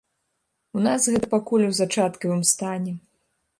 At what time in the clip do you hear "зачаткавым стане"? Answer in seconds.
1.81-2.99